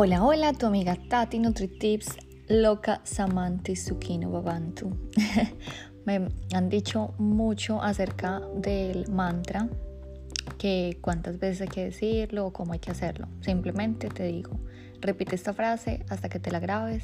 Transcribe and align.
Hola, 0.00 0.24
hola, 0.24 0.52
tu 0.52 0.66
amiga 0.66 0.96
Tati 1.08 1.40
NutriTips, 1.40 2.18
loca 2.50 3.00
Samanti 3.02 3.74
Sukino 3.74 4.30
Babantu. 4.30 4.96
Me 6.06 6.28
han 6.54 6.68
dicho 6.68 7.14
mucho 7.18 7.82
acerca 7.82 8.40
del 8.54 9.10
mantra, 9.10 9.68
que 10.56 10.98
cuántas 11.00 11.40
veces 11.40 11.62
hay 11.62 11.68
que 11.68 11.84
decirlo 11.86 12.46
o 12.46 12.52
cómo 12.52 12.74
hay 12.74 12.78
que 12.78 12.92
hacerlo. 12.92 13.26
Simplemente 13.40 14.08
te 14.08 14.22
digo, 14.22 14.60
repite 15.00 15.34
esta 15.34 15.52
frase 15.52 16.06
hasta 16.08 16.28
que 16.28 16.38
te 16.38 16.52
la 16.52 16.60
grabes 16.60 17.02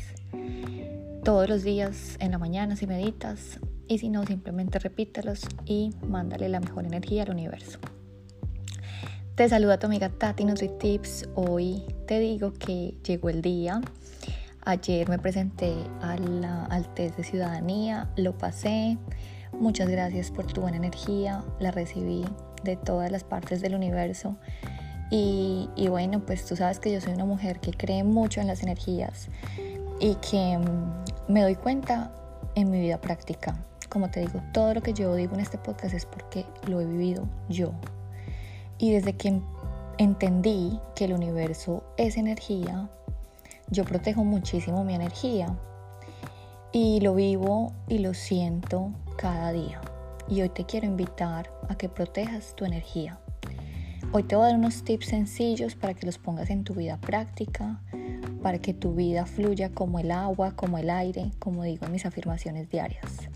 todos 1.24 1.48
los 1.48 1.64
días 1.64 2.16
en 2.20 2.30
la 2.30 2.38
mañana 2.38 2.76
si 2.76 2.86
meditas 2.86 3.58
y 3.88 3.98
si 3.98 4.08
no, 4.08 4.24
simplemente 4.24 4.78
repítelos 4.78 5.40
y 5.64 5.90
mándale 6.06 6.48
la 6.48 6.60
mejor 6.60 6.86
energía 6.86 7.24
al 7.24 7.30
universo. 7.30 7.80
Te 9.34 9.48
saluda 9.48 9.80
tu 9.80 9.86
amiga 9.86 10.10
Tati 10.10 10.44
NutriTips. 10.44 11.28
Hoy 11.34 11.82
te 12.06 12.20
digo 12.20 12.52
que 12.52 12.94
llegó 13.04 13.30
el 13.30 13.42
día. 13.42 13.80
Ayer 14.64 15.08
me 15.08 15.18
presenté 15.18 15.74
al 16.00 16.94
test 16.94 17.16
de 17.16 17.24
ciudadanía, 17.24 18.08
lo 18.14 18.38
pasé. 18.38 18.96
Muchas 19.52 19.88
gracias 19.88 20.30
por 20.30 20.46
tu 20.46 20.60
buena 20.60 20.76
energía. 20.76 21.42
La 21.58 21.72
recibí 21.72 22.24
de 22.62 22.76
todas 22.76 23.10
las 23.10 23.24
partes 23.24 23.60
del 23.60 23.74
universo. 23.74 24.36
Y, 25.10 25.68
y 25.74 25.88
bueno, 25.88 26.24
pues 26.24 26.46
tú 26.46 26.54
sabes 26.54 26.78
que 26.78 26.92
yo 26.92 27.00
soy 27.00 27.14
una 27.14 27.24
mujer 27.24 27.58
que 27.58 27.72
cree 27.72 28.04
mucho 28.04 28.40
en 28.40 28.46
las 28.46 28.62
energías 28.62 29.30
y 29.98 30.14
que 30.14 30.58
mm, 30.58 31.32
me 31.32 31.42
doy 31.42 31.56
cuenta 31.56 32.14
en 32.54 32.70
mi 32.70 32.78
vida 32.78 33.00
práctica. 33.00 33.56
Como 33.88 34.08
te 34.12 34.20
digo, 34.20 34.40
todo 34.52 34.74
lo 34.74 34.80
que 34.80 34.92
yo 34.92 35.12
digo 35.16 35.34
en 35.34 35.40
este 35.40 35.58
podcast 35.58 35.92
es 35.92 36.06
porque 36.06 36.46
lo 36.68 36.80
he 36.80 36.86
vivido 36.86 37.28
yo, 37.48 37.72
y 38.78 38.92
desde 38.92 39.16
que 39.16 39.40
entendí 39.98 40.80
que 40.94 41.04
el 41.04 41.12
universo 41.12 41.84
es 41.96 42.16
energía, 42.16 42.90
yo 43.70 43.84
protejo 43.84 44.24
muchísimo 44.24 44.84
mi 44.84 44.94
energía 44.94 45.56
y 46.72 47.00
lo 47.00 47.14
vivo 47.14 47.72
y 47.88 47.98
lo 47.98 48.14
siento 48.14 48.92
cada 49.16 49.52
día. 49.52 49.80
Y 50.28 50.42
hoy 50.42 50.48
te 50.48 50.64
quiero 50.64 50.86
invitar 50.86 51.50
a 51.68 51.76
que 51.76 51.88
protejas 51.88 52.54
tu 52.56 52.64
energía. 52.64 53.18
Hoy 54.12 54.22
te 54.22 54.36
voy 54.36 54.44
a 54.44 54.48
dar 54.48 54.58
unos 54.58 54.84
tips 54.84 55.06
sencillos 55.06 55.74
para 55.74 55.94
que 55.94 56.06
los 56.06 56.18
pongas 56.18 56.50
en 56.50 56.64
tu 56.64 56.74
vida 56.74 56.98
práctica, 57.00 57.80
para 58.42 58.58
que 58.58 58.74
tu 58.74 58.94
vida 58.94 59.26
fluya 59.26 59.70
como 59.70 59.98
el 59.98 60.10
agua, 60.10 60.52
como 60.56 60.78
el 60.78 60.90
aire, 60.90 61.30
como 61.38 61.62
digo 61.62 61.86
en 61.86 61.92
mis 61.92 62.06
afirmaciones 62.06 62.68
diarias. 62.70 63.28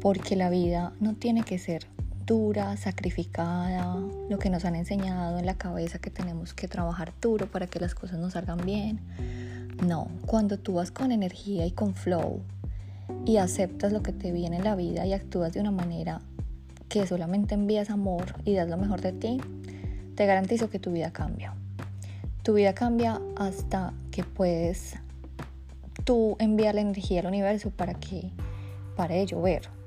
Porque 0.00 0.36
la 0.36 0.48
vida 0.50 0.92
no 1.00 1.14
tiene 1.14 1.42
que 1.42 1.58
ser 1.58 1.86
dura, 2.30 2.76
sacrificada, 2.76 3.96
lo 4.28 4.38
que 4.38 4.50
nos 4.50 4.64
han 4.64 4.76
enseñado 4.76 5.40
en 5.40 5.46
la 5.46 5.54
cabeza 5.54 5.98
que 5.98 6.10
tenemos 6.10 6.54
que 6.54 6.68
trabajar 6.68 7.12
duro 7.20 7.50
para 7.50 7.66
que 7.66 7.80
las 7.80 7.96
cosas 7.96 8.20
nos 8.20 8.34
salgan 8.34 8.64
bien. 8.64 9.00
No, 9.84 10.06
cuando 10.26 10.56
tú 10.56 10.74
vas 10.74 10.92
con 10.92 11.10
energía 11.10 11.66
y 11.66 11.72
con 11.72 11.92
flow 11.92 12.40
y 13.26 13.38
aceptas 13.38 13.92
lo 13.92 14.04
que 14.04 14.12
te 14.12 14.30
viene 14.30 14.58
en 14.58 14.62
la 14.62 14.76
vida 14.76 15.04
y 15.06 15.12
actúas 15.12 15.54
de 15.54 15.60
una 15.60 15.72
manera 15.72 16.20
que 16.88 17.04
solamente 17.04 17.56
envías 17.56 17.90
amor 17.90 18.36
y 18.44 18.54
das 18.54 18.68
lo 18.68 18.76
mejor 18.76 19.00
de 19.00 19.10
ti, 19.10 19.40
te 20.14 20.24
garantizo 20.24 20.70
que 20.70 20.78
tu 20.78 20.92
vida 20.92 21.10
cambia. 21.10 21.56
Tu 22.44 22.54
vida 22.54 22.74
cambia 22.74 23.20
hasta 23.34 23.92
que 24.12 24.22
puedes 24.22 24.94
tú 26.04 26.36
enviar 26.38 26.76
la 26.76 26.82
energía 26.82 27.22
al 27.22 27.26
universo 27.26 27.70
para 27.70 27.94
que 27.94 28.30
para 28.94 29.16
ello 29.16 29.42
ver 29.42 29.79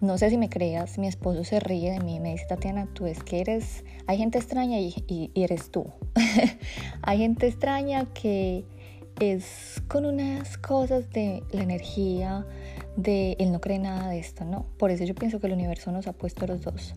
no 0.00 0.16
sé 0.16 0.30
si 0.30 0.38
me 0.38 0.48
creas, 0.48 0.98
mi 0.98 1.08
esposo 1.08 1.42
se 1.42 1.58
ríe 1.58 1.90
de 1.90 2.00
mí 2.00 2.16
y 2.16 2.20
me 2.20 2.30
dice, 2.30 2.46
Tatiana, 2.46 2.86
tú 2.92 3.06
es 3.06 3.22
que 3.24 3.40
eres, 3.40 3.84
hay 4.06 4.18
gente 4.18 4.38
extraña 4.38 4.78
y, 4.78 5.32
eres 5.34 5.70
tú. 5.70 5.86
hay 7.02 7.18
gente 7.18 7.48
extraña 7.48 8.06
que 8.14 8.64
es 9.18 9.82
con 9.88 10.06
unas 10.06 10.56
cosas 10.56 11.10
de 11.10 11.42
la 11.50 11.62
energía, 11.62 12.46
de 12.96 13.36
él 13.40 13.50
no 13.50 13.60
cree 13.60 13.80
nada 13.80 14.08
de 14.08 14.20
esto, 14.20 14.44
¿no? 14.44 14.66
Por 14.78 14.92
eso 14.92 15.02
yo 15.04 15.16
pienso 15.16 15.40
que 15.40 15.48
el 15.48 15.52
universo 15.52 15.90
nos 15.90 16.06
ha 16.06 16.12
puesto 16.12 16.46
los 16.46 16.62
dos. 16.62 16.94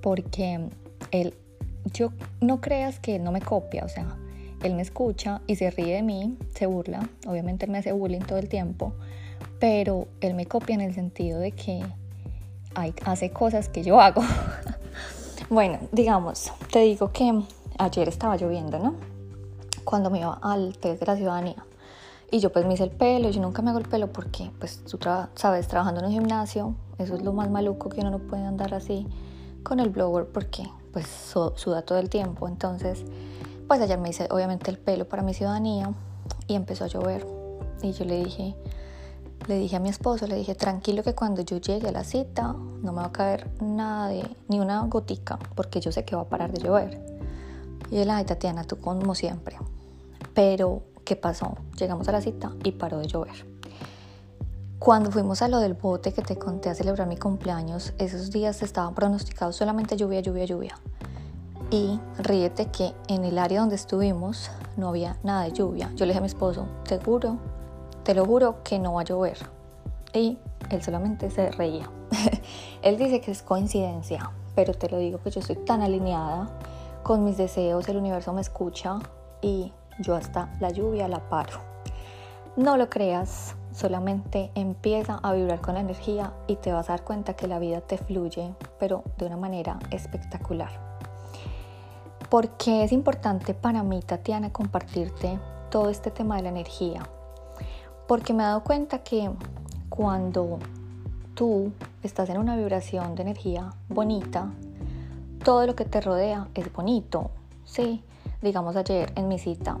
Porque 0.00 0.60
él, 1.10 1.34
yo 1.92 2.12
no 2.40 2.60
creas 2.60 3.00
que 3.00 3.16
él 3.16 3.24
no 3.24 3.32
me 3.32 3.40
copia, 3.40 3.84
o 3.84 3.88
sea, 3.88 4.16
él 4.62 4.74
me 4.74 4.82
escucha 4.82 5.42
y 5.48 5.56
se 5.56 5.72
ríe 5.72 5.94
de 5.94 6.02
mí, 6.02 6.36
se 6.54 6.66
burla, 6.66 7.08
obviamente 7.26 7.64
él 7.64 7.72
me 7.72 7.78
hace 7.78 7.90
bullying 7.90 8.20
todo 8.20 8.38
el 8.38 8.48
tiempo, 8.48 8.94
pero 9.58 10.06
él 10.20 10.34
me 10.34 10.46
copia 10.46 10.74
en 10.74 10.80
el 10.82 10.94
sentido 10.94 11.40
de 11.40 11.50
que 11.50 11.82
hace 13.04 13.30
cosas 13.30 13.68
que 13.68 13.82
yo 13.82 14.00
hago. 14.00 14.22
bueno, 15.50 15.78
digamos, 15.92 16.52
te 16.70 16.80
digo 16.80 17.12
que 17.12 17.42
ayer 17.78 18.08
estaba 18.08 18.36
lloviendo, 18.36 18.78
¿no? 18.78 18.94
Cuando 19.84 20.10
me 20.10 20.20
iba 20.20 20.38
al 20.42 20.76
test 20.78 21.00
de 21.00 21.06
la 21.06 21.16
ciudadanía. 21.16 21.64
Y 22.30 22.40
yo 22.40 22.50
pues 22.50 22.64
me 22.64 22.74
hice 22.74 22.84
el 22.84 22.90
pelo, 22.90 23.28
yo 23.28 23.42
nunca 23.42 23.60
me 23.60 23.70
hago 23.70 23.78
el 23.78 23.88
pelo 23.88 24.10
porque 24.10 24.50
pues 24.58 24.82
tú 24.84 24.98
sabes, 25.34 25.68
trabajando 25.68 26.00
en 26.00 26.06
un 26.06 26.12
gimnasio, 26.12 26.74
eso 26.98 27.14
es 27.14 27.22
lo 27.22 27.34
más 27.34 27.50
maluco 27.50 27.90
que 27.90 28.00
uno 28.00 28.10
no 28.10 28.20
puede 28.20 28.44
andar 28.44 28.72
así 28.72 29.06
con 29.62 29.80
el 29.80 29.90
blower 29.90 30.26
porque 30.26 30.66
pues 30.92 31.06
suda 31.54 31.82
todo 31.82 31.98
el 31.98 32.08
tiempo. 32.08 32.48
Entonces, 32.48 33.04
pues 33.68 33.80
ayer 33.80 33.98
me 33.98 34.10
hice 34.10 34.28
obviamente 34.30 34.70
el 34.70 34.78
pelo 34.78 35.08
para 35.08 35.22
mi 35.22 35.34
ciudadanía 35.34 35.92
y 36.46 36.54
empezó 36.54 36.84
a 36.84 36.86
llover. 36.88 37.26
Y 37.82 37.92
yo 37.92 38.04
le 38.04 38.24
dije, 38.24 38.54
le 39.48 39.58
dije 39.58 39.76
a 39.76 39.80
mi 39.80 39.88
esposo, 39.88 40.26
le 40.26 40.36
dije, 40.36 40.54
tranquilo 40.54 41.02
que 41.02 41.14
cuando 41.14 41.42
yo 41.42 41.58
llegue 41.58 41.88
a 41.88 41.92
la 41.92 42.04
cita 42.04 42.54
no 42.82 42.92
me 42.92 43.00
va 43.00 43.06
a 43.06 43.12
caer 43.12 43.50
nada 43.60 44.08
de, 44.08 44.24
ni 44.48 44.60
una 44.60 44.80
gotica, 44.86 45.38
porque 45.54 45.80
yo 45.80 45.90
sé 45.92 46.04
que 46.04 46.14
va 46.14 46.22
a 46.22 46.28
parar 46.28 46.52
de 46.52 46.60
llover. 46.60 47.00
Y 47.90 47.98
él, 47.98 48.10
ay 48.10 48.24
Tatiana, 48.24 48.64
tú 48.64 48.78
como 48.78 49.14
siempre. 49.14 49.56
Pero, 50.34 50.82
¿qué 51.04 51.16
pasó? 51.16 51.56
Llegamos 51.78 52.08
a 52.08 52.12
la 52.12 52.20
cita 52.20 52.52
y 52.62 52.72
paró 52.72 52.98
de 52.98 53.06
llover. 53.06 53.46
Cuando 54.78 55.10
fuimos 55.10 55.42
a 55.42 55.48
lo 55.48 55.58
del 55.58 55.74
bote 55.74 56.12
que 56.12 56.22
te 56.22 56.36
conté 56.36 56.68
a 56.68 56.74
celebrar 56.74 57.06
mi 57.06 57.16
cumpleaños, 57.16 57.92
esos 57.98 58.30
días 58.30 58.62
estaban 58.62 58.94
pronosticados 58.94 59.56
solamente 59.56 59.96
lluvia, 59.96 60.20
lluvia, 60.20 60.44
lluvia. 60.44 60.78
Y 61.70 62.00
ríete 62.18 62.66
que 62.66 62.92
en 63.08 63.24
el 63.24 63.38
área 63.38 63.60
donde 63.60 63.76
estuvimos 63.76 64.50
no 64.76 64.88
había 64.88 65.18
nada 65.22 65.44
de 65.44 65.52
lluvia. 65.52 65.90
Yo 65.94 66.04
le 66.04 66.10
dije 66.12 66.18
a 66.18 66.20
mi 66.20 66.26
esposo, 66.26 66.66
seguro 66.84 67.38
te 68.02 68.14
lo 68.14 68.24
juro 68.24 68.62
que 68.62 68.78
no 68.78 68.94
va 68.94 69.02
a 69.02 69.04
llover. 69.04 69.38
Y 70.12 70.38
él 70.70 70.82
solamente 70.82 71.30
se 71.30 71.50
reía. 71.50 71.90
él 72.82 72.98
dice 72.98 73.20
que 73.20 73.30
es 73.30 73.42
coincidencia, 73.42 74.30
pero 74.54 74.74
te 74.74 74.88
lo 74.88 74.98
digo 74.98 75.18
que 75.22 75.30
yo 75.30 75.40
estoy 75.40 75.56
tan 75.56 75.82
alineada 75.82 76.48
con 77.02 77.24
mis 77.24 77.36
deseos, 77.36 77.88
el 77.88 77.96
universo 77.96 78.32
me 78.32 78.40
escucha 78.40 78.98
y 79.40 79.72
yo 79.98 80.14
hasta 80.14 80.54
la 80.60 80.70
lluvia 80.70 81.08
la 81.08 81.28
paro. 81.28 81.58
No 82.56 82.76
lo 82.76 82.90
creas, 82.90 83.56
solamente 83.72 84.50
empieza 84.54 85.18
a 85.22 85.32
vibrar 85.32 85.60
con 85.60 85.74
la 85.74 85.80
energía 85.80 86.32
y 86.46 86.56
te 86.56 86.72
vas 86.72 86.90
a 86.90 86.92
dar 86.92 87.04
cuenta 87.04 87.34
que 87.34 87.48
la 87.48 87.58
vida 87.58 87.80
te 87.80 87.98
fluye, 87.98 88.54
pero 88.78 89.02
de 89.18 89.26
una 89.26 89.36
manera 89.36 89.78
espectacular. 89.90 90.70
Porque 92.28 92.84
es 92.84 92.92
importante 92.92 93.54
para 93.54 93.82
mí, 93.82 94.00
Tatiana, 94.00 94.52
compartirte 94.52 95.38
todo 95.70 95.90
este 95.90 96.10
tema 96.10 96.36
de 96.36 96.42
la 96.42 96.48
energía, 96.50 97.02
porque 98.06 98.32
me 98.32 98.42
he 98.42 98.46
dado 98.46 98.62
cuenta 98.62 98.98
que 98.98 99.30
cuando 99.88 100.58
tú 101.34 101.72
estás 102.02 102.28
en 102.30 102.38
una 102.38 102.56
vibración 102.56 103.14
de 103.14 103.22
energía 103.22 103.70
bonita, 103.88 104.50
todo 105.44 105.66
lo 105.66 105.74
que 105.74 105.84
te 105.84 106.00
rodea 106.00 106.48
es 106.54 106.72
bonito. 106.72 107.30
Sí, 107.64 108.02
digamos 108.40 108.76
ayer 108.76 109.12
en 109.16 109.28
mi 109.28 109.38
cita, 109.38 109.78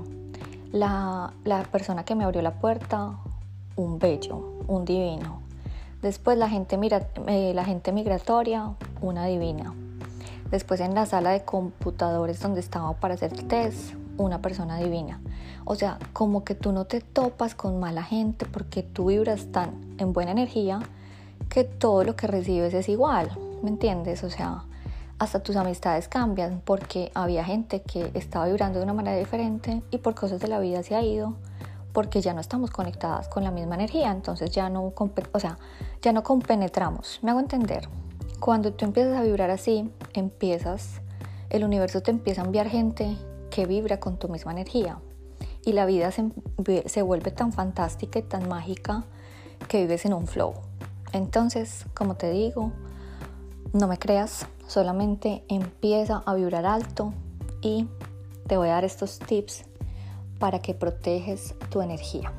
la, 0.72 1.32
persona 1.70 2.04
que 2.04 2.14
me 2.14 2.24
abrió 2.24 2.42
la 2.42 2.54
puerta, 2.54 3.18
un 3.76 3.98
bello, 3.98 4.60
un 4.66 4.84
divino. 4.84 5.40
Después 6.00 6.36
la 6.36 6.48
gente, 6.48 6.78
eh, 7.28 7.52
la 7.54 7.64
gente 7.64 7.92
migratoria, 7.92 8.74
una 9.00 9.26
divina. 9.26 9.74
Después 10.50 10.80
en 10.80 10.94
la 10.94 11.06
sala 11.06 11.30
de 11.30 11.44
computadores 11.44 12.40
donde 12.40 12.60
estaba 12.60 12.92
para 12.94 13.14
hacer 13.14 13.32
el 13.32 13.46
test, 13.46 13.94
una 14.18 14.40
persona 14.40 14.78
divina. 14.78 15.20
O 15.64 15.74
sea, 15.74 15.98
como 16.12 16.44
que 16.44 16.54
tú 16.54 16.72
no 16.72 16.84
te 16.86 17.00
topas 17.00 17.54
con 17.54 17.80
mala 17.80 18.02
gente 18.02 18.46
porque 18.46 18.82
tú 18.82 19.06
vibras 19.06 19.46
tan 19.52 19.94
en 19.98 20.12
buena 20.12 20.32
energía 20.32 20.80
que 21.48 21.64
todo 21.64 22.04
lo 22.04 22.16
que 22.16 22.26
recibes 22.26 22.74
es 22.74 22.88
igual, 22.88 23.30
¿me 23.62 23.70
entiendes? 23.70 24.24
O 24.24 24.30
sea, 24.30 24.64
hasta 25.18 25.40
tus 25.40 25.56
amistades 25.56 26.08
cambian 26.08 26.62
porque 26.64 27.12
había 27.14 27.44
gente 27.44 27.82
que 27.82 28.10
estaba 28.14 28.46
vibrando 28.46 28.78
de 28.78 28.84
una 28.84 28.94
manera 28.94 29.16
diferente 29.16 29.82
y 29.90 29.98
por 29.98 30.14
cosas 30.14 30.40
de 30.40 30.48
la 30.48 30.58
vida 30.58 30.82
se 30.82 30.96
ha 30.96 31.02
ido 31.02 31.34
porque 31.92 32.20
ya 32.20 32.34
no 32.34 32.40
estamos 32.40 32.70
conectadas 32.70 33.28
con 33.28 33.44
la 33.44 33.50
misma 33.50 33.74
energía, 33.74 34.10
entonces 34.10 34.50
ya 34.50 34.68
no, 34.68 34.92
o 34.94 35.38
sea, 35.38 35.58
ya 36.00 36.12
no 36.12 36.22
compenetramos. 36.22 37.20
Me 37.22 37.30
hago 37.30 37.40
entender. 37.40 37.88
Cuando 38.40 38.72
tú 38.72 38.84
empiezas 38.84 39.16
a 39.16 39.22
vibrar 39.22 39.50
así, 39.50 39.90
empiezas, 40.14 41.02
el 41.50 41.64
universo 41.64 42.00
te 42.00 42.10
empieza 42.10 42.42
a 42.42 42.46
enviar 42.46 42.68
gente 42.68 43.16
que 43.52 43.66
vibra 43.66 44.00
con 44.00 44.16
tu 44.16 44.28
misma 44.28 44.50
energía. 44.50 44.98
Y 45.64 45.74
la 45.74 45.86
vida 45.86 46.10
se, 46.10 47.02
vuelve 47.02 47.30
tan 47.30 47.52
fantástica 47.52 48.18
y 48.18 48.22
tan 48.22 48.48
mágica 48.48 49.04
que 49.68 49.82
vives 49.82 50.04
en 50.06 50.14
un 50.14 50.26
flow. 50.26 50.54
Entonces, 51.12 51.84
como 51.94 52.16
te 52.16 52.30
digo, 52.30 52.72
no 53.72 53.86
me 53.86 53.98
creas, 53.98 54.46
solamente 54.66 55.44
empieza 55.48 56.22
a 56.26 56.34
vibrar 56.34 56.66
alto 56.66 57.12
y 57.60 57.86
te 58.48 58.56
voy 58.56 58.68
a 58.68 58.72
dar 58.72 58.84
estos 58.84 59.18
tips 59.18 59.64
para 60.40 60.60
que 60.60 60.74
proteges 60.74 61.54
tu 61.70 61.80
energía. 61.82 62.32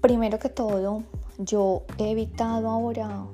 Primero 0.00 0.38
que 0.38 0.48
todo, 0.48 1.02
yo 1.38 1.82
he 1.98 2.10
evitado 2.10 2.68
ahora 2.68 3.24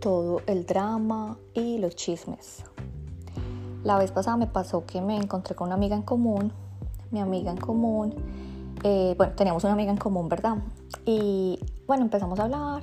todo 0.00 0.42
el 0.46 0.66
drama 0.66 1.38
y 1.54 1.78
los 1.78 1.96
chismes. 1.96 2.62
La 3.84 3.98
vez 3.98 4.10
pasada 4.10 4.36
me 4.36 4.46
pasó 4.46 4.84
que 4.84 5.00
me 5.00 5.16
encontré 5.16 5.54
con 5.54 5.68
una 5.68 5.74
amiga 5.74 5.96
en 5.96 6.02
común, 6.02 6.52
mi 7.10 7.20
amiga 7.20 7.50
en 7.50 7.56
común, 7.56 8.14
eh, 8.84 9.14
bueno, 9.16 9.34
teníamos 9.34 9.64
una 9.64 9.72
amiga 9.72 9.90
en 9.90 9.96
común, 9.96 10.28
¿verdad? 10.28 10.56
Y 11.04 11.58
bueno, 11.86 12.04
empezamos 12.04 12.38
a 12.40 12.44
hablar, 12.44 12.82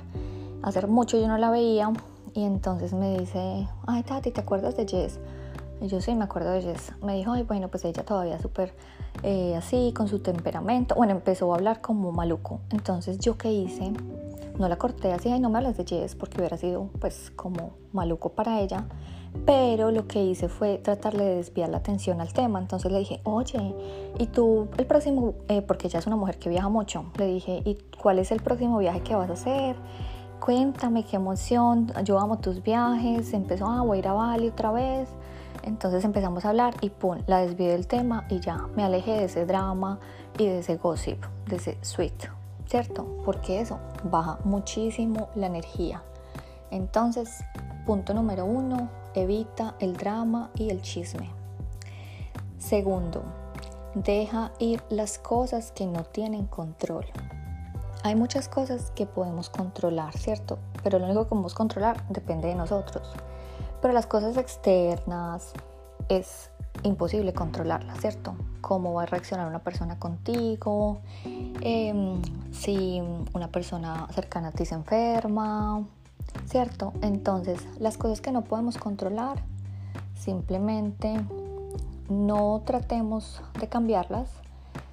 hace 0.62 0.86
mucho 0.86 1.18
yo 1.18 1.28
no 1.28 1.38
la 1.38 1.50
veía 1.50 1.92
y 2.34 2.44
entonces 2.44 2.92
me 2.92 3.18
dice, 3.18 3.68
ay 3.86 4.02
Tati, 4.02 4.30
¿te 4.30 4.40
acuerdas 4.40 4.76
de 4.76 4.86
Jess? 4.86 5.18
Y 5.80 5.88
yo 5.88 6.00
sí, 6.00 6.14
me 6.14 6.24
acuerdo 6.24 6.50
de 6.52 6.62
Jess. 6.62 6.92
Me 7.02 7.14
dijo, 7.16 7.32
ay, 7.32 7.42
bueno, 7.42 7.68
pues 7.68 7.84
ella 7.84 8.02
todavía 8.02 8.38
súper 8.38 8.74
eh, 9.22 9.54
así, 9.56 9.92
con 9.94 10.08
su 10.08 10.20
temperamento. 10.20 10.94
Bueno, 10.94 11.12
empezó 11.12 11.52
a 11.52 11.56
hablar 11.56 11.80
como 11.80 12.12
maluco. 12.12 12.60
Entonces, 12.70 13.18
¿yo 13.18 13.36
qué 13.36 13.52
hice? 13.52 13.92
No 14.58 14.68
la 14.68 14.76
corté 14.76 15.12
así, 15.12 15.30
ay, 15.30 15.38
no 15.38 15.50
me 15.50 15.58
hables 15.58 15.76
de 15.76 15.84
Jess, 15.84 16.14
porque 16.14 16.38
hubiera 16.38 16.56
sido, 16.56 16.88
pues, 16.98 17.30
como 17.36 17.72
maluco 17.92 18.30
para 18.30 18.60
ella. 18.60 18.86
Pero 19.44 19.90
lo 19.90 20.06
que 20.06 20.24
hice 20.24 20.48
fue 20.48 20.78
tratarle 20.78 21.24
de 21.24 21.36
desviar 21.36 21.68
la 21.68 21.78
atención 21.78 22.20
al 22.20 22.32
tema. 22.32 22.58
Entonces 22.58 22.90
le 22.90 22.98
dije, 22.98 23.20
oye, 23.24 23.74
¿y 24.18 24.26
tú 24.26 24.68
el 24.78 24.86
próximo, 24.86 25.34
eh, 25.48 25.62
porque 25.62 25.88
ella 25.88 25.98
es 25.98 26.06
una 26.06 26.16
mujer 26.16 26.38
que 26.38 26.48
viaja 26.48 26.68
mucho, 26.68 27.06
le 27.18 27.26
dije, 27.26 27.62
¿y 27.64 27.78
cuál 28.00 28.18
es 28.18 28.32
el 28.32 28.40
próximo 28.40 28.78
viaje 28.78 29.00
que 29.00 29.14
vas 29.14 29.30
a 29.30 29.34
hacer? 29.34 29.76
Cuéntame 30.40 31.04
qué 31.04 31.16
emoción, 31.16 31.92
yo 32.04 32.18
amo 32.18 32.38
tus 32.38 32.62
viajes. 32.62 33.32
Empezó, 33.32 33.66
ah, 33.66 33.82
voy 33.82 33.98
a 33.98 34.00
ir 34.00 34.08
a 34.08 34.12
Bali 34.12 34.48
otra 34.48 34.70
vez. 34.70 35.08
Entonces 35.62 36.04
empezamos 36.04 36.44
a 36.44 36.50
hablar 36.50 36.74
y 36.80 36.90
pum, 36.90 37.18
la 37.26 37.38
desvié 37.38 37.70
del 37.70 37.86
tema 37.86 38.24
y 38.28 38.40
ya 38.40 38.68
me 38.76 38.84
alejé 38.84 39.12
de 39.12 39.24
ese 39.24 39.46
drama 39.46 39.98
y 40.38 40.46
de 40.46 40.60
ese 40.60 40.76
gossip, 40.76 41.24
de 41.48 41.56
ese 41.56 41.78
sweet, 41.80 42.30
¿cierto? 42.66 43.04
Porque 43.24 43.60
eso 43.60 43.78
baja 44.04 44.38
muchísimo 44.44 45.28
la 45.34 45.46
energía. 45.46 46.02
Entonces, 46.70 47.42
punto 47.84 48.14
número 48.14 48.44
uno, 48.44 48.88
evita 49.16 49.74
el 49.80 49.96
drama 49.96 50.50
y 50.54 50.70
el 50.70 50.82
chisme. 50.82 51.30
Segundo, 52.58 53.22
deja 53.94 54.52
ir 54.58 54.82
las 54.90 55.18
cosas 55.18 55.72
que 55.72 55.86
no 55.86 56.04
tienen 56.04 56.46
control. 56.46 57.06
Hay 58.02 58.14
muchas 58.14 58.48
cosas 58.48 58.92
que 58.94 59.06
podemos 59.06 59.50
controlar, 59.50 60.16
¿cierto? 60.16 60.58
Pero 60.82 60.98
lo 60.98 61.06
único 61.06 61.24
que 61.24 61.30
podemos 61.30 61.54
controlar 61.54 62.06
depende 62.08 62.48
de 62.48 62.54
nosotros. 62.54 63.12
Pero 63.82 63.92
las 63.94 64.06
cosas 64.06 64.36
externas 64.36 65.52
es 66.08 66.50
imposible 66.82 67.32
controlarlas, 67.32 67.98
¿cierto? 68.00 68.36
Cómo 68.60 68.94
va 68.94 69.04
a 69.04 69.06
reaccionar 69.06 69.48
una 69.48 69.60
persona 69.60 69.98
contigo, 69.98 71.00
em, 71.24 72.20
si 72.52 73.02
una 73.34 73.48
persona 73.48 74.06
cercana 74.12 74.48
a 74.48 74.52
ti 74.52 74.66
se 74.66 74.74
enferma, 74.74 75.84
¿cierto? 76.46 76.92
Entonces, 77.02 77.60
las 77.78 77.98
cosas 77.98 78.20
que 78.20 78.32
no 78.32 78.44
podemos 78.44 78.78
controlar, 78.78 79.42
simplemente 80.14 81.20
no 82.08 82.62
tratemos 82.64 83.42
de 83.60 83.68
cambiarlas, 83.68 84.30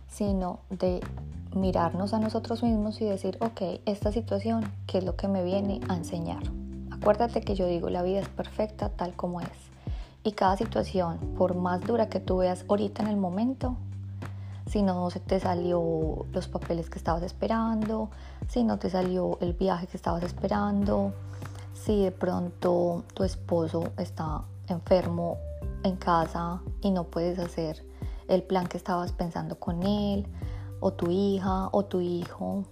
sino 0.09 0.59
de 0.69 1.01
mirarnos 1.55 2.13
a 2.13 2.19
nosotros 2.19 2.63
mismos 2.63 3.01
y 3.01 3.05
decir, 3.05 3.38
ok, 3.41 3.81
esta 3.85 4.11
situación, 4.11 4.63
¿qué 4.88 5.00
es 5.00 5.03
lo 5.03 5.15
que 5.15 5.27
me 5.27 5.44
viene 5.44 5.79
a 5.88 5.95
enseñar? 5.95 6.44
Acuérdate 6.91 7.41
que 7.41 7.56
yo 7.56 7.67
digo, 7.67 7.89
la 7.89 8.01
vida 8.01 8.19
es 8.19 8.29
perfecta 8.29 8.89
tal 8.89 9.13
como 9.15 9.41
es. 9.41 9.49
Y 10.23 10.31
cada 10.31 10.57
situación, 10.57 11.17
por 11.38 11.56
más 11.56 11.81
dura 11.81 12.07
que 12.09 12.19
tú 12.19 12.38
veas 12.38 12.65
ahorita 12.69 13.03
en 13.03 13.09
el 13.09 13.17
momento, 13.17 13.75
si 14.67 14.81
no 14.81 15.09
se 15.09 15.19
te 15.19 15.39
salió 15.39 16.25
los 16.31 16.47
papeles 16.47 16.89
que 16.89 16.97
estabas 16.97 17.21
esperando, 17.23 18.09
si 18.47 18.63
no 18.63 18.79
te 18.79 18.89
salió 18.89 19.38
el 19.41 19.53
viaje 19.53 19.88
que 19.88 19.97
estabas 19.97 20.23
esperando, 20.23 21.13
si 21.85 22.03
de 22.03 22.12
pronto 22.12 23.03
tu 23.13 23.24
esposo 23.24 23.91
está 23.97 24.44
enfermo 24.68 25.38
en 25.83 25.95
casa 25.97 26.62
y 26.81 26.91
no 26.91 27.06
puedes 27.06 27.39
hacer 27.39 27.83
el 28.27 28.44
plan 28.44 28.68
que 28.68 28.77
estabas 28.77 29.12
pensando 29.12 29.59
con 29.59 29.83
él, 29.83 30.25
o 30.80 30.91
tu 30.91 31.12
hija 31.12 31.69
o 31.71 31.85
tu 31.85 32.01
hijo, 32.01 32.63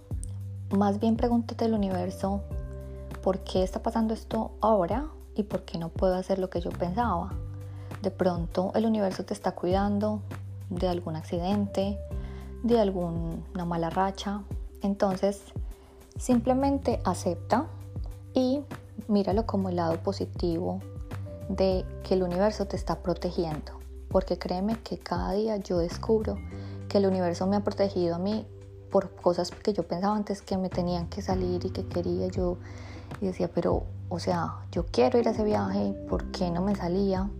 más 0.70 0.98
bien 0.98 1.16
pregúntate 1.16 1.64
el 1.64 1.74
universo 1.74 2.42
¿por 3.22 3.38
qué 3.40 3.62
está 3.62 3.82
pasando 3.82 4.14
esto 4.14 4.50
ahora 4.60 5.06
y 5.34 5.44
por 5.44 5.62
qué 5.62 5.78
no 5.78 5.88
puedo 5.88 6.14
hacer 6.16 6.38
lo 6.38 6.50
que 6.50 6.60
yo 6.60 6.70
pensaba? 6.70 7.30
De 8.02 8.10
pronto 8.10 8.72
el 8.74 8.84
universo 8.84 9.24
te 9.24 9.32
está 9.32 9.52
cuidando 9.52 10.20
de 10.68 10.88
algún 10.88 11.16
accidente, 11.16 11.98
de 12.64 12.80
alguna 12.80 13.64
mala 13.64 13.90
racha. 13.90 14.42
Entonces, 14.82 15.40
simplemente 16.18 17.00
acepta 17.04 17.66
y 18.34 18.62
míralo 19.08 19.46
como 19.46 19.68
el 19.68 19.76
lado 19.76 20.02
positivo 20.02 20.80
de 21.48 21.84
que 22.02 22.14
el 22.14 22.22
universo 22.22 22.66
te 22.66 22.76
está 22.76 23.02
protegiendo. 23.02 23.72
Porque 24.08 24.38
créeme 24.38 24.78
que 24.82 24.98
cada 24.98 25.32
día 25.32 25.56
yo 25.56 25.78
descubro 25.78 26.36
que 26.88 26.98
el 26.98 27.06
universo 27.06 27.46
me 27.46 27.56
ha 27.56 27.64
protegido 27.64 28.14
a 28.14 28.18
mí 28.18 28.46
por 28.90 29.14
cosas 29.14 29.50
que 29.50 29.72
yo 29.72 29.84
pensaba 29.84 30.14
antes 30.14 30.42
que 30.42 30.58
me 30.58 30.68
tenían 30.68 31.08
que 31.08 31.22
salir 31.22 31.64
y 31.64 31.70
que 31.70 31.86
quería 31.86 32.28
yo 32.28 32.58
y 33.20 33.26
decía, 33.26 33.48
pero, 33.52 33.84
o 34.08 34.18
sea, 34.18 34.56
yo 34.70 34.86
quiero 34.86 35.18
ir 35.18 35.28
a 35.28 35.30
ese 35.30 35.44
viaje, 35.44 35.94
¿por 36.08 36.30
qué 36.30 36.50
no 36.50 36.60
me 36.62 36.74
salía? 36.74 37.30